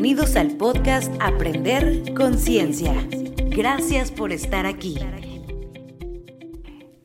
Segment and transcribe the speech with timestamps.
[0.00, 2.94] Bienvenidos al podcast Aprender Conciencia.
[3.48, 4.96] Gracias por estar aquí.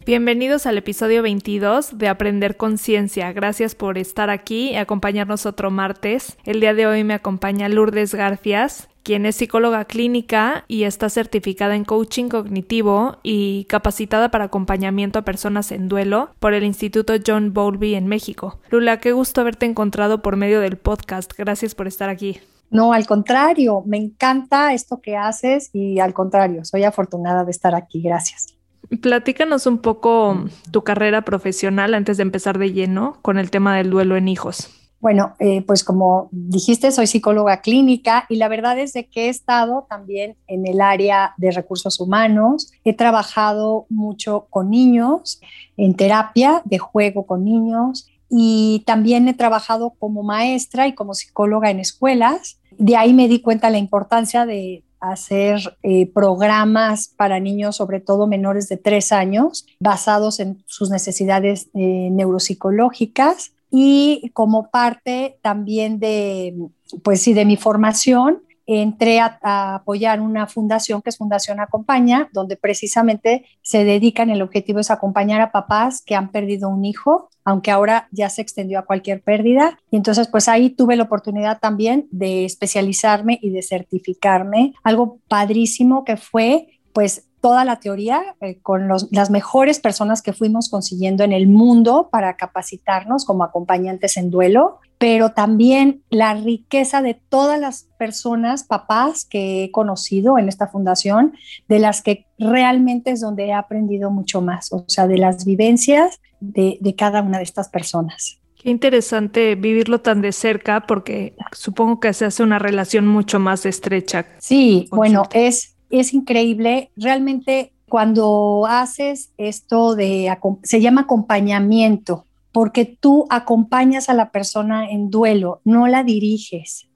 [0.05, 3.33] Bienvenidos al episodio 22 de Aprender Conciencia.
[3.33, 6.37] Gracias por estar aquí y acompañarnos otro martes.
[6.45, 11.75] El día de hoy me acompaña Lourdes Garfias, quien es psicóloga clínica y está certificada
[11.75, 17.53] en coaching cognitivo y capacitada para acompañamiento a personas en duelo por el Instituto John
[17.55, 18.59] Bowlby en México.
[18.69, 21.33] Lula, qué gusto haberte encontrado por medio del podcast.
[21.35, 22.39] Gracias por estar aquí.
[22.69, 27.75] No, al contrario, me encanta esto que haces y al contrario, soy afortunada de estar
[27.75, 28.01] aquí.
[28.01, 28.55] Gracias.
[29.01, 33.89] Platícanos un poco tu carrera profesional antes de empezar de lleno con el tema del
[33.89, 34.69] duelo en hijos.
[35.03, 39.29] Bueno, eh, pues como dijiste, soy psicóloga clínica y la verdad es de que he
[39.29, 42.71] estado también en el área de recursos humanos.
[42.85, 45.41] He trabajado mucho con niños,
[45.75, 51.69] en terapia de juego con niños y también he trabajado como maestra y como psicóloga
[51.69, 52.59] en escuelas.
[52.71, 58.25] De ahí me di cuenta la importancia de hacer eh, programas para niños, sobre todo
[58.25, 66.55] menores de tres años, basados en sus necesidades eh, neuropsicológicas y como parte también de,
[67.03, 69.37] pues sí, de mi formación, entré a,
[69.75, 75.41] apoyar una fundación que es Fundación Acompaña, donde precisamente se dedican, el objetivo es acompañar
[75.41, 79.79] a papás que han perdido un hijo, aunque ahora ya se extendió a cualquier pérdida.
[79.91, 84.73] Y entonces, pues ahí tuve la oportunidad también de especializarme y de certificarme.
[84.83, 90.69] Algo padrísimo que fue, pues toda la teoría eh, con las mejores personas que fuimos
[90.69, 97.13] consiguiendo en el mundo para capacitarnos como acompañantes en duelo, pero también la riqueza de
[97.13, 101.33] todas las personas, papás que he conocido en esta fundación,
[101.67, 106.21] de las que realmente es donde he aprendido mucho más, o sea, de las vivencias
[106.39, 108.39] de, de cada una de estas personas.
[108.55, 113.65] Qué interesante vivirlo tan de cerca porque supongo que se hace una relación mucho más
[113.65, 114.25] estrecha.
[114.39, 116.91] Sí, bueno, es es increíble.
[116.95, 125.09] Realmente cuando haces esto de, se llama acompañamiento, porque tú acompañas a la persona en
[125.09, 126.87] duelo, no la diriges.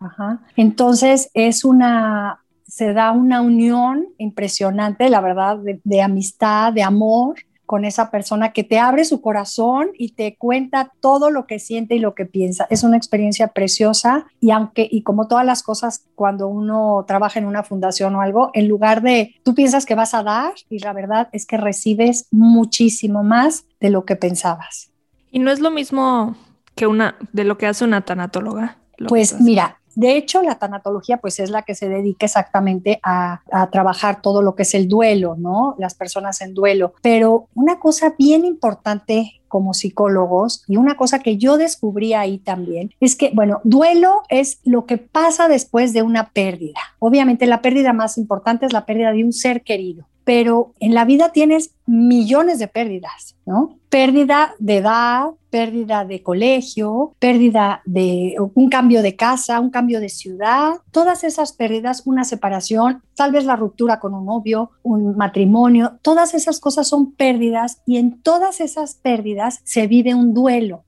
[0.55, 7.35] Entonces es una, se da una unión impresionante, la verdad, de amistad, de amor,
[7.67, 11.95] con esa persona que te abre su corazón y te cuenta todo lo que siente
[11.95, 12.65] y lo que piensa.
[12.69, 17.45] Es una experiencia preciosa y aunque, y como todas las cosas, cuando uno trabaja en
[17.45, 20.93] una fundación o algo, en lugar de, tú piensas que vas a dar y la
[20.93, 24.89] verdad es que recibes muchísimo más de lo que pensabas.
[25.31, 26.35] Y no es lo mismo
[26.75, 28.77] que una, de lo que hace una tanatóloga.
[29.07, 34.21] Pues mira, de hecho, la tanatología pues es la que se dedica exactamente a, trabajar
[34.21, 35.73] todo lo que es el duelo, ¿no?
[35.79, 36.93] Las personas en duelo.
[37.01, 42.93] Pero una cosa bien importante como psicólogos y una cosa que yo descubrí ahí también
[42.99, 46.79] es que, bueno, duelo es lo que pasa después de una pérdida.
[46.99, 51.05] Obviamente la pérdida más importante es la pérdida de un ser querido pero en la
[51.05, 53.79] vida tienes millones de pérdidas, ¿no?
[53.87, 60.09] Pérdida de edad, pérdida de colegio, pérdida de un cambio de casa, un cambio de
[60.09, 65.97] ciudad, todas esas pérdidas, una separación, tal vez la ruptura con un novio, un matrimonio,
[66.01, 70.83] todas esas cosas son pérdidas y en todas esas pérdidas se vive un duelo.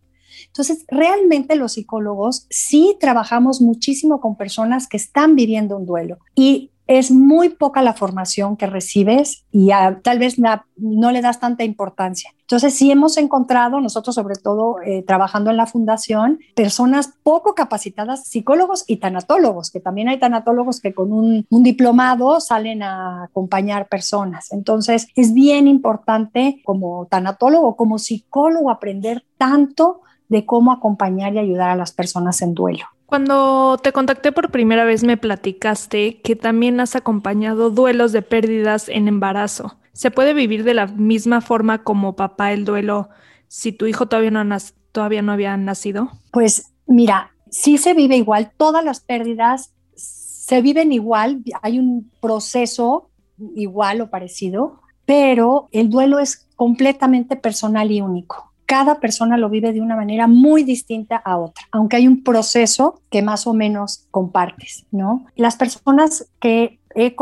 [0.48, 6.72] Entonces, realmente los psicólogos sí trabajamos muchísimo con personas que están viviendo un duelo y
[6.90, 9.70] es muy poca la formación que recibes y
[10.02, 12.32] tal vez no le das tanta importancia.
[12.42, 18.26] Entonces, sí hemos encontrado, nosotros sobre todo eh, trabajando en la fundación, personas poco capacitadas,
[18.28, 23.88] psicólogos y tanatólogos, que también hay tanatólogos que con un, un diplomado salen a acompañar
[23.88, 24.52] personas.
[24.52, 31.70] Entonces, es bien importante como tanatólogo, como psicólogo, aprender tanto de cómo acompañar y ayudar
[31.70, 32.86] a las personas en duelo.
[33.09, 38.88] Cuando te contacté por primera vez me platicaste que también has acompañado duelos de pérdidas
[38.88, 39.80] en embarazo.
[39.94, 43.09] ¿Se puede vivir de la misma forma como papá el duelo
[43.47, 44.58] si tu hijo todavía no,
[44.92, 46.12] todavía no había nacido?
[46.31, 53.09] Pues mira, sí se vive igual, todas las pérdidas se viven igual, hay un proceso
[53.56, 59.74] igual o parecido, pero el duelo es completamente personal y único cada persona lo vive
[59.74, 64.06] de una manera muy distinta a otra, aunque hay un proceso que más o menos
[64.12, 65.26] compartes, ¿no?
[65.36, 67.16] Las personas que he,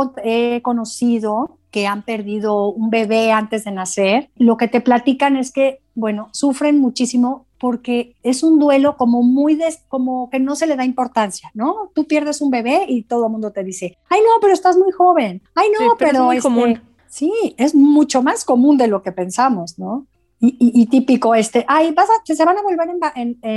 [0.62, 5.80] conocido que han perdido un bebé antes de nacer, lo que te platican es que,
[5.96, 9.58] bueno, sufren muchísimo porque es un duelo como muy,
[9.88, 11.92] como que no se le da importancia, ¿no?
[11.96, 14.92] Tú pierdes un bebé y todo el mundo te dice, ay no, pero estás muy
[14.92, 16.82] joven, ay no, pero, es muy este, común.
[17.08, 20.08] Sí, es mucho más común de lo que pensamos, ¿no?
[20.40, 23.14] Y, típico este, ay, vas a, se van a volver a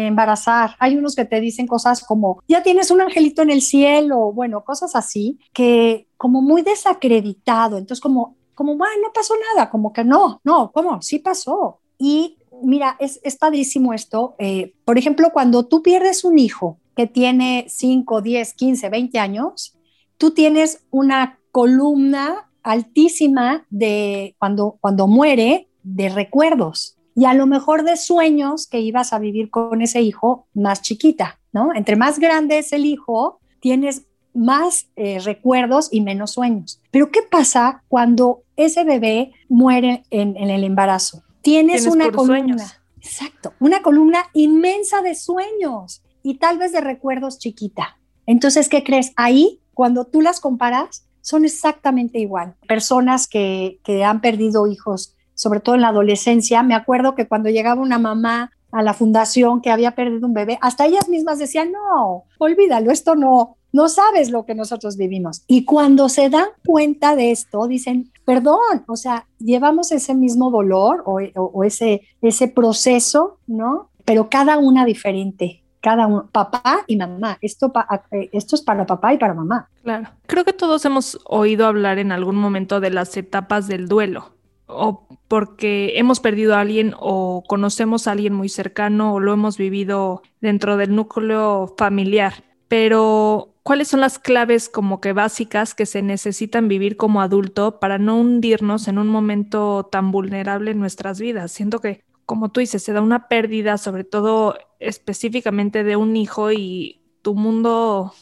[0.07, 0.77] embarazar.
[0.79, 4.65] Hay unos que te dicen cosas como, ya tienes un angelito en el cielo, bueno,
[4.65, 7.77] cosas así, que como muy desacreditado.
[7.77, 11.03] Entonces, como, como, bueno, no pasó nada, como que no, no, ¿cómo?
[11.03, 11.81] Sí pasó.
[11.99, 14.35] Y mira, es, es padrísimo esto.
[14.39, 19.77] Eh, por ejemplo, cuando tú pierdes un hijo que tiene 5, 10, 15, 20 años,
[20.17, 27.85] tú tienes una columna altísima de cuando, cuando muere de recuerdos y a lo mejor
[27.85, 31.75] de sueños que ibas a vivir con ese hijo más chiquita, ¿no?
[31.75, 36.81] Entre más grande es el hijo, tienes más eh, recuerdos y menos sueños.
[36.91, 41.23] Pero ¿qué pasa cuando ese bebé muere en, el embarazo?
[41.43, 42.65] Tienes, una columna.
[43.01, 47.99] Exacto, una columna inmensa de sueños y tal vez de recuerdos chiquita.
[48.27, 49.13] Entonces, ¿qué crees?
[49.17, 52.55] Ahí, cuando tú las comparas, son exactamente igual.
[52.69, 56.63] Personas que, que han perdido hijos sobre todo en la adolescencia.
[56.63, 60.59] Me acuerdo que cuando llegaba una mamá a la fundación que había perdido un bebé,
[60.61, 65.43] hasta ellas mismas decían, no, olvídalo, esto no, no sabes lo que nosotros vivimos.
[65.47, 71.05] Y cuando se dan cuenta de esto, dicen, perdón, o sea, llevamos ese mismo dolor
[71.07, 73.89] o, ese, ese proceso, ¿no?
[74.05, 77.39] Pero cada una diferente, cada uno, papá y mamá.
[77.41, 77.73] Esto,
[78.33, 79.71] esto es para papá y para mamá.
[79.83, 80.11] Claro.
[80.27, 84.39] Creo que todos hemos oído hablar en algún momento de las etapas del duelo
[84.73, 89.57] o porque hemos perdido a alguien o conocemos a alguien muy cercano o lo hemos
[89.57, 92.45] vivido dentro del núcleo familiar.
[92.67, 97.99] Pero, ¿cuáles son las claves como que básicas que se necesitan vivir como adulto para
[97.99, 101.53] no hundirnos en un momento tan vulnerable en nuestras vidas?
[101.53, 106.53] Siento que, como tú dices, se da una pérdida, sobre todo específicamente de un hijo
[106.53, 108.15] y tu mundo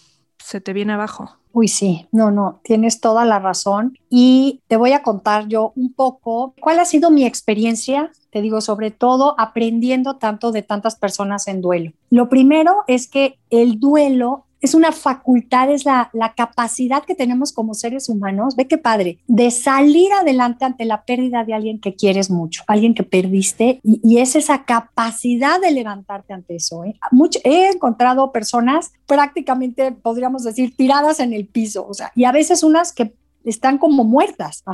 [0.49, 1.37] se te viene abajo.
[1.53, 3.99] Uy, sí, no, no, tienes toda la razón.
[4.09, 8.63] Y te voy a contar yo un poco cuál ha sido mi experiencia, te digo,
[8.63, 11.93] sobre todo aprendiendo tanto de tantas personas en duelo.
[12.09, 17.75] Lo primero es que el duelo es una facultad, es la, capacidad que tenemos como
[17.75, 22.31] seres humanos, ve qué padre, de salir adelante ante la pérdida de alguien que quieres
[22.31, 26.85] mucho, alguien que perdiste, y, es esa capacidad de levantarte ante eso.
[26.85, 26.99] ¿eh?
[27.45, 33.15] he encontrado personas prácticamente, podríamos decir, tiradas en el piso, y a veces unas que
[33.45, 34.65] están como muertas,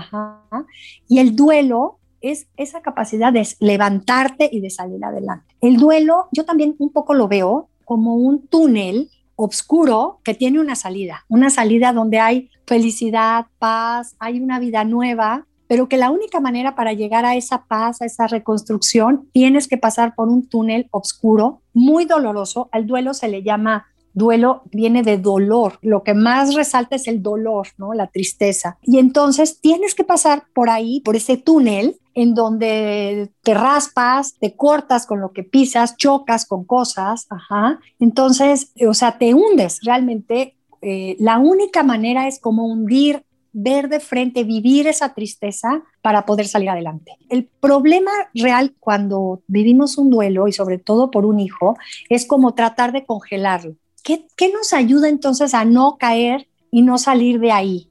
[1.09, 5.55] y el duelo es esa capacidad de levantarte y de salir adelante.
[5.61, 10.77] El duelo, yo también un poco lo veo como un túnel oscuro que tiene una
[10.77, 16.41] salida, una salida donde hay felicidad, paz, hay una vida nueva, pero que la única
[16.41, 20.89] manera para llegar a esa paz, a esa reconstrucción, tienes que pasar por un túnel
[20.91, 22.69] oscuro, muy doloroso.
[22.71, 27.23] Al duelo se le llama duelo viene de dolor, lo que más resalta es el
[27.23, 27.93] dolor, ¿no?
[27.93, 28.79] La tristeza.
[28.83, 34.55] Y entonces tienes que pasar por ahí, por ese túnel en donde te raspas, te
[34.55, 37.81] cortas con lo que pisas, chocas con cosas, ajá.
[37.99, 40.57] Entonces, o sea, te hundes realmente.
[40.81, 43.25] Eh, la única manera es como hundir
[43.55, 47.17] ver de frente, vivir esa tristeza para poder salir adelante.
[47.31, 51.77] El problema real cuando vivimos un duelo y sobre todo por un hijo
[52.11, 53.77] es como tratar de congelarlo.
[54.03, 57.91] ¿Qué, nos ayuda entonces a no caer y no salir de ahí?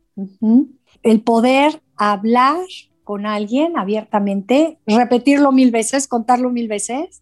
[1.02, 2.60] El poder hablar
[3.04, 7.22] con alguien abiertamente, repetirlo mil veces, contarlo mil veces,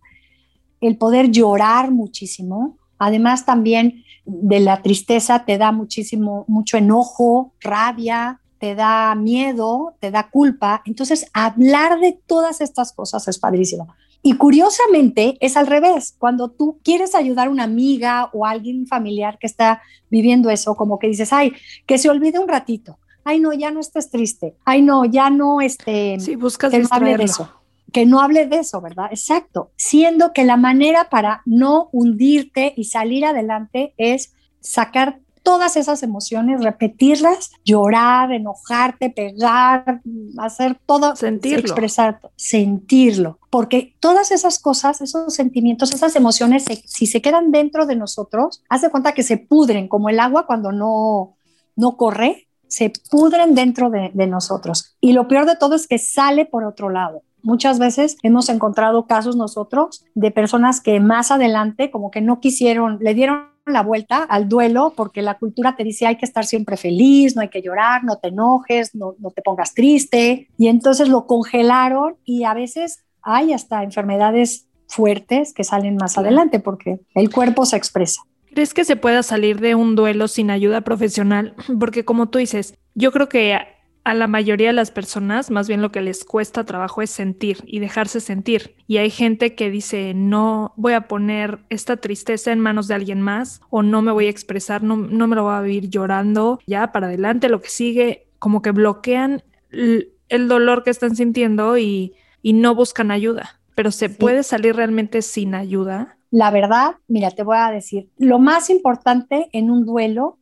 [0.80, 2.78] el poder llorar muchísimo.
[2.98, 10.11] Además también de la tristeza te da muchísimo, mucho enojo, rabia, te da miedo, te
[10.11, 10.83] da culpa.
[10.85, 13.88] Entonces, hablar de todas estas cosas es padrísimo.
[14.23, 18.85] Y curiosamente es al revés, cuando tú quieres ayudar a una amiga o a alguien
[18.85, 21.54] familiar que está viviendo eso, como que dices, ay,
[21.88, 25.61] que se olvide un ratito, ay, no, ya no estés triste, ay, no, ya no,
[25.61, 27.49] este, sí, buscas que no hable de eso,
[27.92, 29.07] que no hable de eso, ¿verdad?
[29.11, 36.04] Exacto, siendo que la manera para no hundirte y salir adelante es sacar todas esas
[36.04, 40.01] emociones, repetirlas, llorar, enojarte, pegar,
[40.37, 41.59] hacer todo, sentirlo.
[41.59, 47.95] expresar, sentirlo, porque todas esas cosas, esos sentimientos, esas emociones, si se quedan dentro de
[47.95, 51.35] nosotros, haz de cuenta que se pudren como el agua cuando no,
[51.75, 54.95] no corre, se pudren dentro de, de nosotros.
[55.01, 57.21] Y lo peor de todo es que sale por otro lado.
[57.44, 62.99] Muchas veces hemos encontrado casos nosotros de personas que más adelante como que no quisieron,
[63.01, 66.78] le dieron la vuelta al duelo porque la cultura te dice hay que estar siempre
[66.78, 70.49] feliz, no hay que llorar, no te enojes, no, te pongas triste.
[70.57, 76.59] Y entonces lo congelaron y a veces hay hasta enfermedades fuertes que salen más adelante
[76.59, 78.21] porque el cuerpo se expresa.
[78.53, 81.55] ¿Crees que se pueda salir de un duelo sin ayuda profesional?
[81.79, 83.57] Porque como tú dices, yo creo que
[84.03, 87.57] a la mayoría de las personas, más bien lo que les cuesta trabajo es sentir
[87.65, 88.75] y dejarse sentir.
[88.87, 93.21] Y hay gente que dice, no voy a poner esta tristeza en manos de alguien
[93.21, 96.59] más o no me voy a expresar, no, no me lo voy a vivir llorando,
[96.65, 102.15] ya para adelante, lo que sigue, como que bloquean el dolor que están sintiendo y,
[102.43, 103.59] no buscan ayuda.
[103.75, 106.17] Pero se puede salir realmente sin ayuda.
[106.31, 110.38] La verdad, mira, te voy a decir, lo más importante en un duelo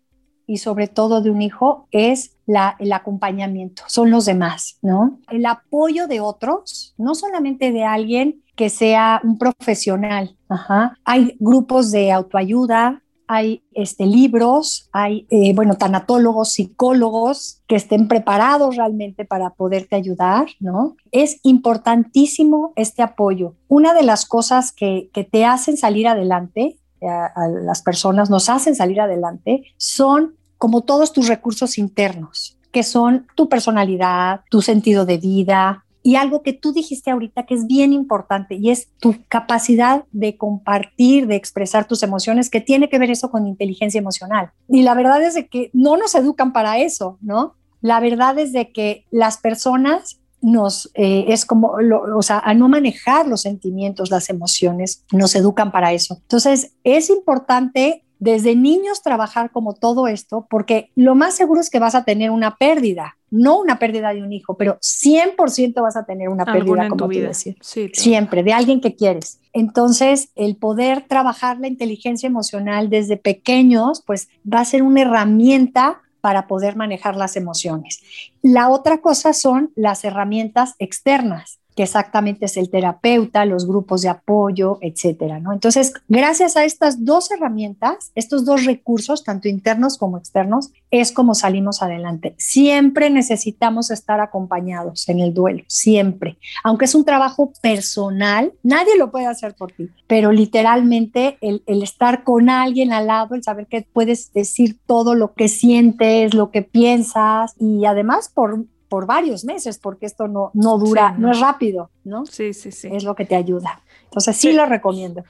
[0.45, 5.19] y sobre todo de un hijo es la, el acompañamiento, son los demás, ¿no?
[5.29, 10.35] El apoyo de otros, no solamente de alguien que sea un profesional.
[10.47, 10.95] Ajá.
[11.05, 18.75] Hay grupos de autoayuda, hay este, libros, hay, eh, bueno, tanatólogos, psicólogos que estén preparados
[18.75, 20.97] realmente para poderte ayudar, ¿no?
[21.11, 23.53] Es importantísimo este apoyo.
[23.67, 28.75] Una de las cosas que, que te hacen salir adelante, a, las personas nos hacen
[28.75, 35.19] salir adelante, son como todos tus recursos internos, que son tu personalidad, tu sentido de
[35.19, 40.05] vida, y algo que tú dijiste ahorita que es bien importante y es tu capacidad
[40.11, 44.51] de compartir, de expresar tus emociones, que tiene que ver eso con inteligencia emocional.
[44.67, 47.55] Y la verdad es de que no nos educan para eso, ¿no?
[47.81, 51.75] La verdad es de que las personas nos eh, es como,
[52.15, 56.17] o sea, a no manejar los sentimientos, las emociones, nos educan para eso.
[56.21, 61.79] Entonces, es importante desde niños trabajar como todo esto, porque lo más seguro es que
[61.79, 66.05] vas a tener una pérdida, no una pérdida de un hijo, pero 100% vas a
[66.05, 67.55] tener una pérdida, como tú decías.
[67.93, 69.39] Siempre, de alguien que quieres.
[69.53, 76.01] Entonces, el poder trabajar la inteligencia emocional desde pequeños, pues va a ser una herramienta
[76.21, 78.01] para poder manejar las emociones.
[78.41, 84.09] La otra cosa son las herramientas externas que exactamente es el terapeuta, los grupos de
[84.09, 85.53] apoyo, etcétera, ¿no?
[85.53, 91.35] Entonces, gracias a estas dos herramientas, estos dos recursos, tanto internos como externos, es como
[91.35, 92.35] salimos adelante.
[92.37, 96.37] Siempre necesitamos estar acompañados en el duelo, siempre.
[96.65, 101.81] Aunque es un trabajo personal, nadie lo puede hacer por ti, pero literalmente el, el
[101.81, 106.51] estar con alguien al lado, el saber que puedes decir todo lo que sientes, lo
[106.51, 111.31] que piensas y además por por varios meses, porque esto no, no dura, no.
[111.31, 112.25] es rápido, ¿no?
[112.25, 112.89] Sí, sí, sí.
[112.91, 113.81] Es lo que te ayuda.
[114.05, 115.23] Entonces sí, lo recomiendo.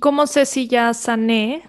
[0.00, 1.62] ¿Cómo sé si ya sané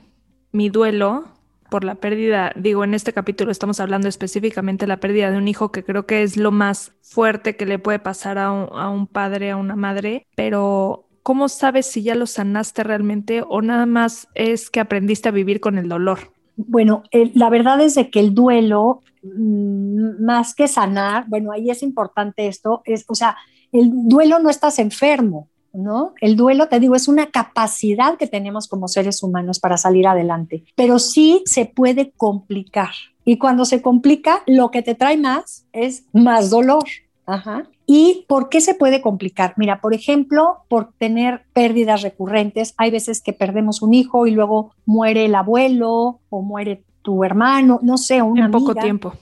[0.51, 1.25] mi duelo
[1.69, 2.51] por la pérdida?
[2.55, 6.05] Digo, en este capítulo estamos hablando específicamente de la pérdida de un hijo, que creo
[6.05, 9.55] que es lo más fuerte que le puede pasar a un, a un padre, a
[9.55, 14.81] una madre, pero ¿cómo sabes si ya lo sanaste realmente o nada más es que
[14.81, 16.36] aprendiste a vivir con el dolor?
[16.57, 21.83] Bueno, la verdad es de que el duelo, mm, más que sanar, bueno, ahí es
[21.83, 23.37] importante esto, es, o sea,
[23.71, 26.13] el duelo no estás enfermo, ¿no?
[26.19, 30.63] El duelo, te digo, es una capacidad que tenemos como seres humanos para salir adelante,
[30.75, 32.89] pero sí se puede complicar.
[33.23, 36.85] Y cuando se complica, lo que te trae más es más dolor.
[37.25, 37.67] Ajá.
[37.89, 39.53] ¿Y por qué se puede complicar?
[39.55, 42.73] Mira, por ejemplo, por tener pérdidas recurrentes.
[42.77, 47.79] Hay veces que perdemos un hijo y luego muere el abuelo o muere tu hermano,
[47.83, 49.13] no sé, una En poco tiempo.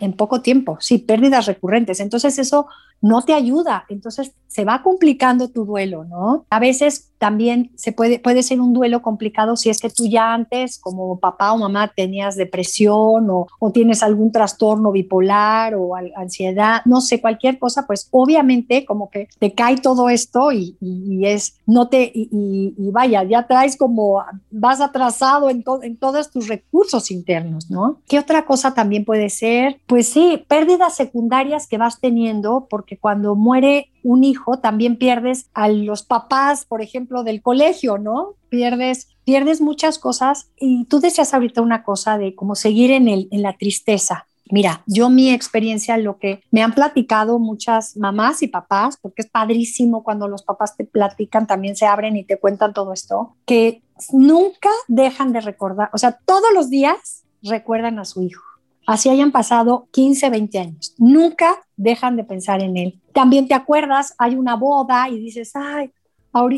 [0.00, 2.00] En poco tiempo, sí, pérdidas recurrentes.
[2.00, 2.66] Entonces eso
[3.00, 6.46] no te ayuda, entonces se va complicando tu duelo, ¿no?
[6.48, 10.32] A veces también se puede, puede ser un duelo complicado si es que tú ya
[10.32, 16.82] antes, como papá o mamá, tenías depresión o, o tienes algún trastorno bipolar o ansiedad,
[16.84, 21.56] no sé, cualquier cosa, pues obviamente como que te cae todo esto y, y, es,
[21.66, 27.70] no te, y, vaya, ya traes como, vas atrasado en, en todos tus recursos internos,
[27.70, 28.00] ¿no?
[28.06, 29.80] ¿Qué otra cosa también puede ser?
[29.86, 35.68] Pues sí, pérdidas secundarias que vas teniendo porque cuando muere un hijo, también pierdes a
[35.68, 38.34] los papás, por ejemplo, del colegio, ¿no?
[38.48, 40.50] Pierdes, pierdes muchas cosas.
[40.56, 44.26] Y tú decías ahorita una cosa de cómo seguir en, el, en la tristeza.
[44.50, 49.30] Mira, yo mi experiencia, lo que me han platicado muchas mamás y papás, porque es
[49.30, 53.82] padrísimo cuando los papás te platican, también se abren y te cuentan todo esto, que
[54.12, 58.42] nunca dejan de recordar, o sea, todos los días recuerdan a su hijo
[58.86, 60.94] así hayan pasado 15, 20 años.
[60.98, 63.00] Nunca dejan de pensar en él.
[63.12, 65.90] También te acuerdas, hay una boda y dices, ay,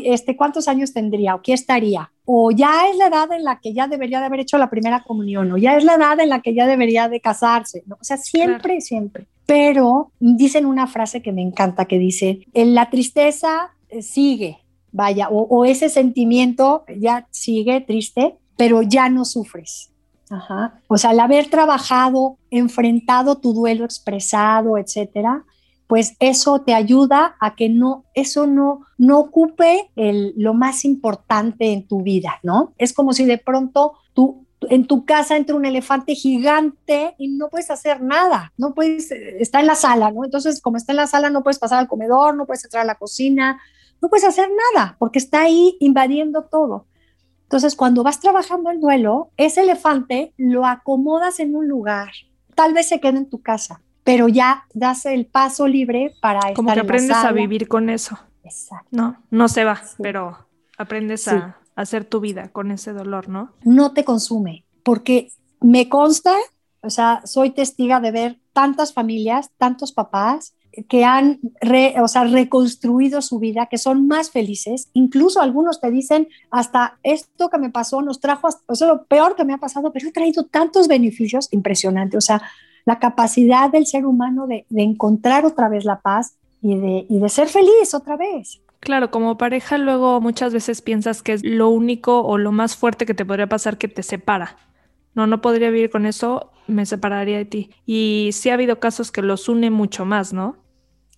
[0.03, 2.11] este, ¿cuántos años tendría o qué estaría?
[2.25, 5.03] O ya es la edad en la que ya debería de haber hecho la primera
[5.03, 7.95] comunión, o ya es la edad en la que ya debería de casarse, ¿no?
[8.01, 9.27] O sea, siempre, siempre.
[9.45, 14.57] Pero dicen una frase que me encanta, que dice, en la tristeza eh, sigue,
[14.91, 19.91] vaya, o, o ese sentimiento ya sigue triste, pero ya no sufres.
[20.29, 20.81] Ajá.
[20.87, 25.45] O sea, al haber trabajado, enfrentado tu duelo expresado, etcétera,
[25.87, 31.71] pues eso te ayuda a que no, eso no, no ocupe el, lo más importante
[31.71, 32.73] en tu vida, ¿no?
[32.77, 37.47] Es como si de pronto tú, en tu casa entra un elefante gigante y no
[37.47, 40.25] puedes hacer nada, no puedes, eh, está en la sala, ¿no?
[40.25, 42.87] Entonces, como está en la sala, no puedes pasar al comedor, no puedes entrar a
[42.87, 43.61] la cocina,
[44.01, 46.85] no puedes hacer nada porque está ahí invadiendo todo.
[47.47, 52.11] Entonces, cuando vas trabajando el duelo, ese elefante lo acomodas en un lugar,
[52.55, 56.73] tal vez se quede en tu casa, pero ya das el paso libre para Como
[56.73, 58.19] que aprendes a vivir con eso.
[58.43, 58.89] Exacto.
[58.91, 60.37] No, no se va, pero
[60.77, 63.53] aprendes a hacer tu vida con ese dolor, ¿no?
[63.63, 66.35] No te consume, porque me consta,
[66.81, 70.53] o sea, soy testiga de ver tantas familias, tantos papás
[70.87, 71.39] que han
[72.01, 74.89] o sea, reconstruido su vida, que son más felices.
[74.93, 79.35] Incluso algunos te dicen, hasta esto que me pasó nos trajo, o sea, lo peor
[79.35, 82.17] que me ha pasado, pero he traído tantos beneficios impresionantes.
[82.17, 82.41] O sea,
[82.85, 87.19] la capacidad del ser humano de, de encontrar otra vez la paz y de, y
[87.19, 88.61] de ser feliz otra vez.
[88.79, 93.05] Claro, como pareja luego muchas veces piensas que es lo único o lo más fuerte
[93.05, 94.55] que te podría pasar que te separa.
[95.17, 97.71] No, no podría vivir con eso, me separaría de ti.
[97.87, 100.55] Y sí ha habido casos que los une mucho más, ¿no?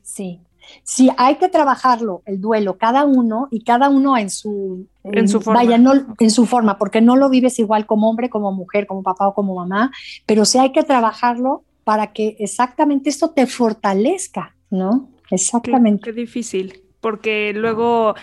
[0.02, 0.40] Sí,
[0.84, 5.42] sí, hay que trabajarlo, el duelo, cada uno y cada uno en su, en, su
[5.42, 5.60] forma.
[5.60, 9.04] Vaya, no, en su forma, porque no lo vives igual como hombre, como mujer, como
[9.04, 9.92] papá o como mamá,
[10.26, 15.10] pero sí hay que trabajarlo para que exactamente esto te fortalezca, ¿no?
[15.30, 16.06] Exactamente.
[16.06, 18.16] qué difícil porque luego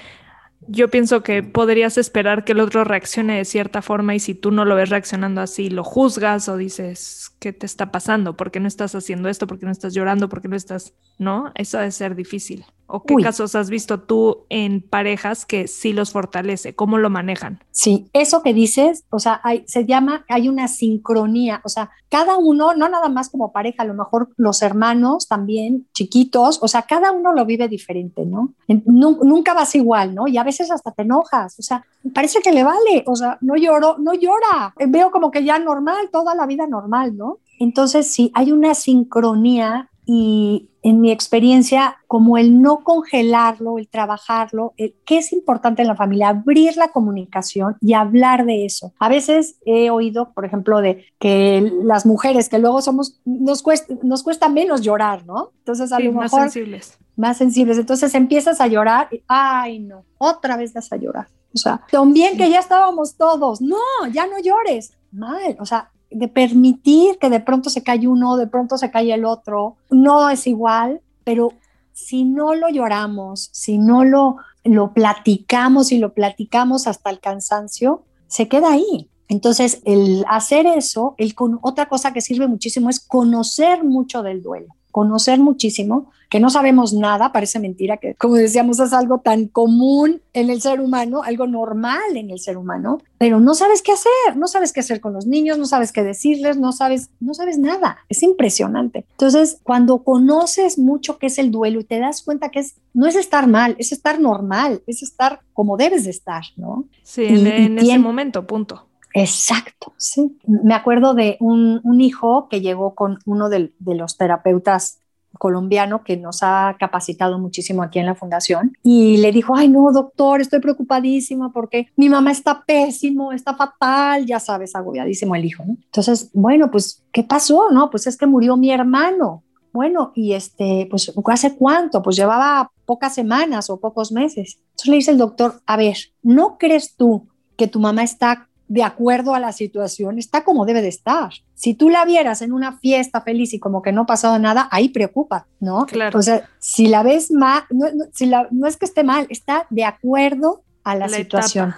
[0.68, 4.50] yo pienso que podrías esperar que el otro reaccione de cierta forma y si tú
[4.50, 8.37] no lo ves reaccionando así, lo juzgas o dices, ¿qué te está pasando?
[8.37, 9.46] ¿Por qué no estás haciendo esto?
[9.46, 10.28] ¿Por qué no estás llorando?
[10.28, 11.52] ¿Por qué no estás, no?
[11.54, 12.64] Eso debe ser difícil.
[12.88, 16.75] ¿O qué casos has visto tú en parejas que sí los fortalece?
[16.75, 17.61] ¿Cómo lo manejan?
[17.73, 22.37] Sí, eso que dices, o sea, hay, se llama, hay una sincronía, o sea, cada
[22.37, 26.83] uno, no nada más como pareja, a lo mejor los hermanos también, chiquitos, o sea,
[26.83, 28.55] cada uno lo vive diferente, ¿no?
[28.69, 30.28] Nunca vas igual, ¿no?
[30.28, 33.57] Y a veces hasta te enojas, o sea, parece que le vale, o sea, no
[33.57, 37.38] lloro, no llora, veo como que ya normal, toda la vida normal, ¿no?
[37.59, 44.72] Entonces, sí, hay una sincronía y en mi experiencia, como el no congelarlo, el trabajarlo,
[44.76, 46.28] ¿qué es importante en la familia?
[46.28, 48.92] Abrir la comunicación y hablar de eso.
[49.00, 53.95] A veces he oído, por ejemplo, de que las mujeres que luego somos, nos cuesta,
[54.04, 55.50] nos cuesta menos llorar, ¿no?
[55.58, 56.40] Entonces, a lo mejor...
[56.40, 56.99] Más sensibles.
[57.16, 57.78] Más sensibles.
[57.78, 61.26] Entonces empiezas a llorar y, ay, no, otra vez vas a llorar.
[61.52, 63.60] O sea, también que ya estábamos todos.
[63.60, 63.76] No,
[64.12, 64.97] ya no llores.
[65.10, 65.56] Mal.
[65.58, 69.25] O sea, de permitir que de pronto se cae uno, de pronto se cae el
[69.25, 71.52] otro, no es igual, pero
[71.92, 78.02] si no lo lloramos, si no lo, lo platicamos y lo platicamos hasta el cansancio,
[78.28, 79.08] se queda ahí.
[79.28, 84.75] Entonces, el hacer eso, el, otra cosa que sirve muchísimo es conocer mucho del duelo
[84.97, 90.23] conocer muchísimo, que no sabemos nada, parece mentira, que como decíamos es algo tan común
[90.32, 94.39] en el ser humano, algo normal en el ser humano, pero no sabes qué hacer,
[94.39, 97.59] no sabes qué hacer con los niños, no sabes qué decirles, no sabes, no sabes
[97.59, 99.04] nada, es impresionante.
[99.11, 103.06] Entonces, cuando conoces mucho qué es el duelo y te das cuenta que es, no
[103.06, 106.87] es estar mal, es estar normal, es estar como debes de estar, ¿no?
[107.02, 108.85] Sí, en, ese momento, punto.
[109.19, 110.37] Exacto, sí.
[110.47, 114.99] Me acuerdo de un, hijo que llegó con uno de, los terapeutas
[115.39, 119.91] colombiano que nos ha capacitado muchísimo aquí en la fundación y le dijo, ay no,
[119.91, 125.65] doctor, estoy preocupadísima porque mi mamá está pésimo, está fatal, ya sabes, agobiadísimo el hijo,
[125.67, 125.76] ¿no?
[125.83, 127.71] Entonces, bueno, pues, ¿qué pasó?
[127.71, 129.43] No, pues es que murió mi hermano.
[129.73, 132.02] Bueno, y este, pues, ¿hace cuánto?
[132.02, 134.59] Pues llevaba pocas semanas o pocos meses.
[134.71, 138.83] Entonces le dice el doctor, a ver, ¿no crees tú que tu mamá está de
[138.83, 141.33] acuerdo a la situación, está como debe de estar.
[141.55, 144.69] Si tú la vieras en una fiesta feliz y como que no ha pasado nada,
[144.71, 145.87] ahí preocupa, ¿no?
[145.87, 146.19] Claro.
[146.19, 149.67] O sea, si la ves mal, no, si la, no es que esté mal, está
[149.71, 151.75] de acuerdo a la, situación,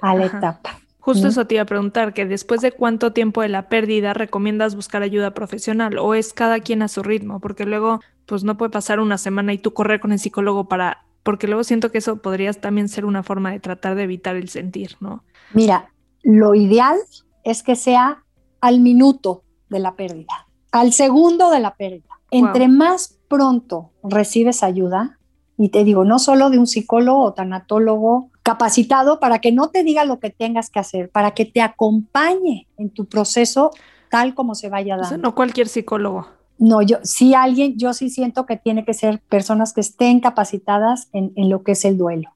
[0.00, 0.80] a la etapa.
[1.06, 4.74] Justo eso te iba a preguntar, que después de cuánto tiempo de la pérdida recomiendas
[4.74, 8.70] buscar ayuda profesional o es cada quien a su ritmo, porque luego pues no puede
[8.70, 12.16] pasar una semana y tú correr con el psicólogo para, porque luego siento que eso
[12.16, 15.22] podría también ser una forma de tratar de evitar el sentir, ¿no?
[15.54, 15.90] Mira,
[16.26, 16.98] lo ideal
[17.44, 18.24] es que sea
[18.60, 22.08] al minuto de la pérdida, al segundo de la pérdida.
[22.32, 25.20] Entre más pronto recibes ayuda,
[25.56, 29.84] y te digo, no solo de un psicólogo o tanatólogo capacitado para que no te
[29.84, 33.70] diga lo que tengas que hacer, para que te acompañe en tu proceso
[34.10, 35.18] tal como se vaya dando.
[35.18, 36.26] no cualquier psicólogo.
[36.58, 41.08] No, yo sí alguien, yo sí siento que tiene que ser personas que estén capacitadas
[41.12, 42.30] en, lo que es el duelo.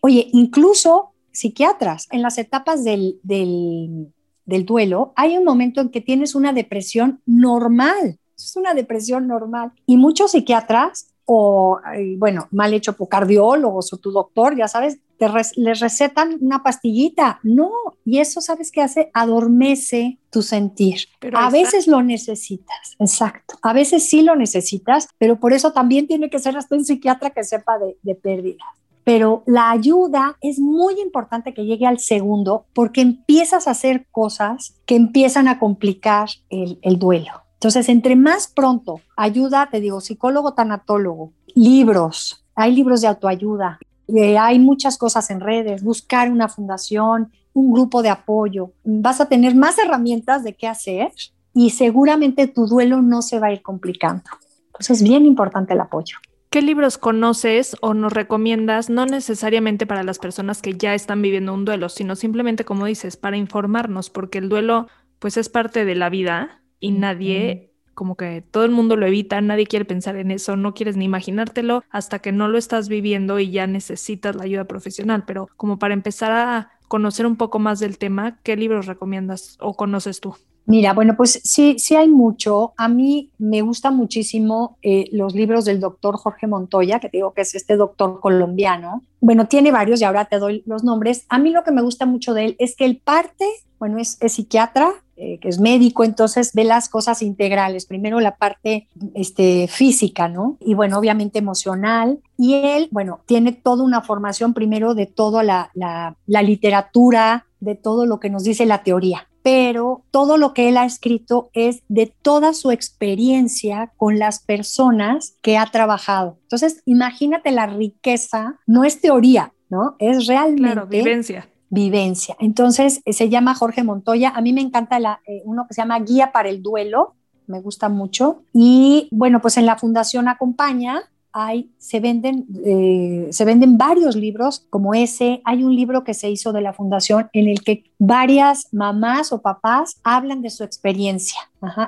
[0.00, 2.06] Oye, incluso psiquiatras.
[2.10, 8.18] En las etapas del, del, duelo hay un momento en que tienes una depresión normal.
[8.36, 9.72] Es una depresión normal.
[9.84, 11.80] Y muchos psiquiatras o,
[12.18, 17.40] bueno, mal hecho por cardiólogos o tu doctor, ya sabes, te les recetan una pastillita.
[17.42, 17.70] No,
[18.04, 19.10] y eso, ¿sabes qué hace?
[19.14, 21.08] Adormece tu sentir.
[21.20, 23.56] Pero a veces lo necesitas, exacto.
[23.62, 27.30] A veces sí lo necesitas, pero por eso también tiene que ser hasta un psiquiatra
[27.30, 32.66] que sepa de, de pérdidas pero la ayuda es muy importante que llegue al segundo
[32.74, 37.44] porque empiezas a hacer cosas que empiezan a complicar el, el, duelo.
[37.54, 44.38] Entonces, entre más pronto ayuda, te digo, psicólogo, tanatólogo, libros, hay libros de autoayuda, eh,
[44.38, 49.54] hay muchas cosas en redes, buscar una fundación, un grupo de apoyo, vas a tener
[49.54, 51.12] más herramientas de qué hacer
[51.54, 54.24] y seguramente tu duelo no se va a ir complicando.
[54.66, 56.16] Entonces, es bien importante el apoyo.
[56.54, 61.52] ¿Qué libros conoces o nos recomiendas, no necesariamente para las personas que ya están viviendo
[61.52, 64.86] un duelo, sino simplemente, como dices, para informarnos, porque el duelo
[65.18, 69.40] pues es parte de la vida y nadie, como que todo el mundo lo evita,
[69.40, 73.40] nadie quiere pensar en eso, no quieres ni imaginártelo hasta que no lo estás viviendo
[73.40, 77.80] y ya necesitas la ayuda profesional, pero como para empezar a conocer un poco más
[77.80, 80.36] del tema, ¿qué libros recomiendas o conoces tú?
[80.66, 82.72] Mira, bueno, pues sí, sí hay mucho.
[82.78, 87.42] A mí me gustan muchísimo eh, los libros del doctor Jorge Montoya, que digo que
[87.42, 89.02] es este doctor colombiano.
[89.20, 91.26] Bueno, tiene varios y ahora te doy los nombres.
[91.28, 93.44] A mí lo que me gusta mucho de él es que él parte,
[93.78, 97.84] bueno, es, psiquiatra, eh, que es médico, entonces ve las cosas integrales.
[97.84, 100.56] Primero la parte este, física, ¿no?
[100.60, 102.20] Y bueno, obviamente emocional.
[102.38, 108.06] Y él, bueno, tiene toda una formación primero de toda la, la literatura, de todo
[108.06, 112.06] lo que nos dice la teoría pero todo lo que él ha escrito es de
[112.06, 116.38] toda su experiencia con las personas que ha trabajado.
[116.44, 119.96] Entonces, imagínate la riqueza, no es teoría, ¿no?
[119.98, 121.46] Es realmente vivencia.
[121.68, 122.36] Vivencia.
[122.40, 124.30] Entonces, se llama Jorge Montoya.
[124.34, 127.12] A mí me encanta la, eh, uno que se llama Guía para el Duelo,
[127.46, 128.44] me gusta mucho.
[128.54, 131.02] Y bueno, pues en la Fundación Acompaña
[131.34, 135.42] hay, se, venden, eh, se venden varios libros como ese.
[135.44, 139.42] Hay un libro que se hizo de la fundación en el que varias mamás o
[139.42, 141.40] papás hablan de su experiencia.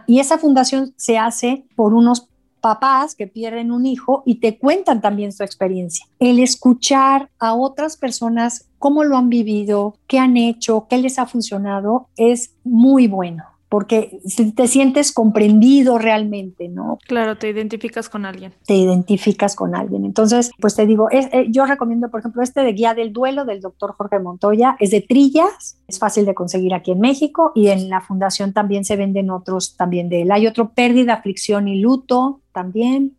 [0.08, 2.28] Y esa fundación se hace por unos
[2.60, 6.06] papás que pierden un hijo y te cuentan también su experiencia.
[6.18, 11.26] El escuchar a otras personas cómo lo han vivido, qué han hecho, qué les ha
[11.26, 13.44] funcionado, es muy bueno
[13.76, 14.20] porque
[14.54, 16.96] te sientes comprendido realmente, ¿no?
[17.06, 18.54] Claro, te identificas con alguien.
[18.64, 20.06] Te identificas con alguien.
[20.06, 23.60] Entonces, pues te digo, eh, yo recomiendo, por ejemplo, este de Guía del Duelo del
[23.60, 27.90] doctor Jorge Montoya, es de Trillas, es fácil de conseguir aquí en México y en
[27.90, 30.32] la fundación también se venden otros también de él.
[30.32, 33.14] Hay otro Pérdida, Aflicción y Luto también,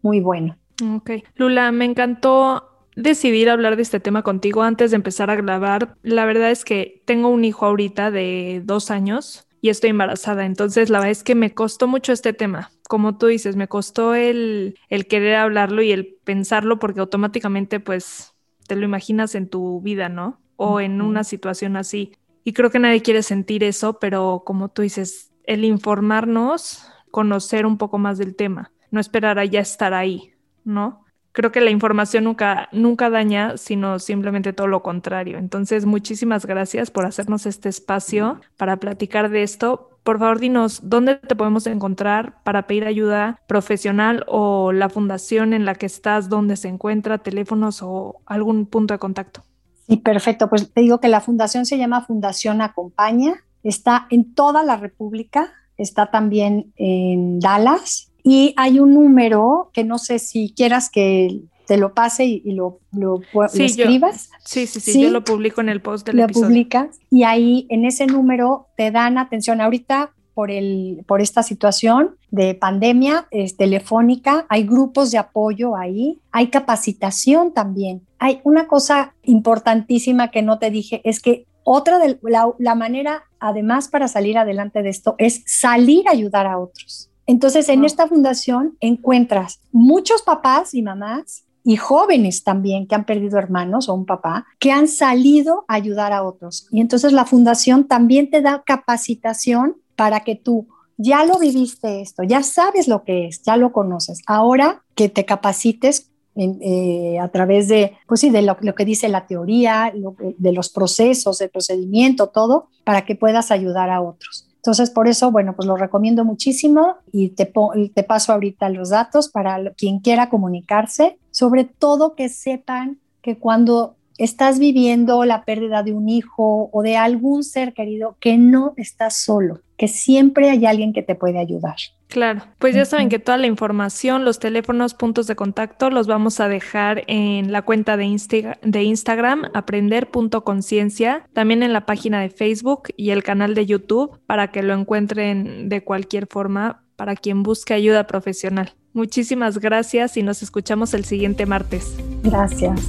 [0.00, 0.56] muy bueno.
[0.96, 1.10] Ok.
[1.36, 2.64] Lula, me encantó
[2.96, 5.96] decidir hablar de este tema contigo antes de empezar a grabar.
[6.02, 10.46] La verdad es que tengo un hijo ahorita de dos años y estoy embarazada.
[10.46, 12.70] Entonces, la verdad es que me costó mucho este tema.
[12.88, 18.34] Como tú dices, me costó el, el querer hablarlo y el pensarlo porque automáticamente pues
[18.66, 20.40] te lo imaginas en tu vida, ¿no?
[20.56, 22.12] O en una situación así.
[22.44, 27.78] Y creo que nadie quiere sentir eso, pero como tú dices, el informarnos, conocer un
[27.78, 30.32] poco más del tema, no esperar a ya estar ahí,
[30.64, 31.04] ¿no?
[31.38, 35.38] Creo que la información nunca, nunca daña, sino simplemente todo lo contrario.
[35.38, 40.00] Entonces, muchísimas gracias por hacernos este espacio para platicar de esto.
[40.02, 45.64] Por favor, dinos dónde te podemos encontrar para pedir ayuda profesional o la fundación en
[45.64, 49.44] la que estás, dónde se encuentra, teléfonos o algún punto de contacto.
[49.86, 50.48] Sí, perfecto.
[50.48, 53.34] Pues te digo que la fundación se llama Fundación Acompaña.
[53.62, 59.96] Está en toda la República, está también en Dallas, y hay un número que no
[59.96, 63.22] sé si quieras que te lo pase y, lo, lo,
[63.54, 64.28] escribas.
[64.44, 66.48] sí, sí, sí, yo lo publico en el post del lo episodio.
[66.48, 69.62] publicas y ahí en ese número te dan atención.
[69.62, 76.20] Ahorita por, el, por esta situación de pandemia es telefónica, hay grupos de apoyo ahí,
[76.30, 78.02] hay capacitación también.
[78.18, 83.22] Hay una cosa importantísima que no te dije, es que otra de la, la manera,
[83.40, 87.08] además, para salir adelante de esto, es salir a ayudar a otros.
[87.28, 93.38] Entonces, en esta fundación encuentras muchos papás y mamás y jóvenes también que han perdido
[93.38, 96.66] hermanos o un papá, que han salido a ayudar a otros.
[96.72, 102.22] Y entonces la fundación también te da capacitación para que tú ya lo viviste esto,
[102.22, 104.22] ya sabes lo que es, ya lo conoces.
[104.26, 109.26] Ahora que te capacites eh, a través de, pues sí, de lo, que dice la
[109.26, 109.92] teoría,
[110.38, 114.47] de los procesos, el procedimiento, todo, para que puedas ayudar a otros.
[114.68, 117.50] Entonces, por eso, bueno, pues lo recomiendo muchísimo y te,
[117.94, 123.96] te paso ahorita los datos para quien quiera comunicarse, sobre todo que sepan que cuando
[124.18, 129.16] estás viviendo la pérdida de un hijo o de algún ser querido, que no estás
[129.16, 131.76] solo, que siempre hay alguien que te puede ayudar.
[132.08, 136.40] Claro, pues ya saben que toda la información, los teléfonos, puntos de contacto los vamos
[136.40, 142.88] a dejar en la cuenta de, de Instagram, aprender.conciencia, también en la página de Facebook
[142.96, 147.74] y el canal de YouTube para que lo encuentren de cualquier forma para quien busque
[147.74, 148.72] ayuda profesional.
[148.94, 151.94] Muchísimas gracias y nos escuchamos el siguiente martes.
[152.24, 152.88] Gracias.